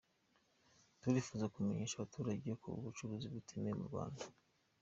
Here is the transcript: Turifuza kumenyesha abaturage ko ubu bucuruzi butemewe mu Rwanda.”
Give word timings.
Turifuza 1.01 1.51
kumenyesha 1.53 1.95
abaturage 1.97 2.49
ko 2.61 2.65
ubu 2.71 2.85
bucuruzi 2.85 3.25
butemewe 3.33 3.75
mu 3.79 3.85
Rwanda.” 3.89 4.23